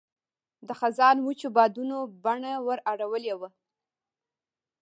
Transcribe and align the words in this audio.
د 0.67 0.69
خزان 0.79 1.17
وچو 1.21 1.47
بادونو 1.55 1.97
بڼه 2.23 2.53
ور 2.65 2.79
اړولې 2.91 3.33
وه. 3.39 3.49